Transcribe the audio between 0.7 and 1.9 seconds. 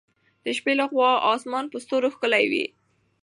له خوا اسمان په